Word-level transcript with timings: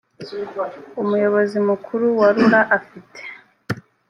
umuyobozi 1.01 1.57
mukuru 1.67 2.05
wa 2.19 2.29
rura 2.35 2.61
afite 2.77 3.21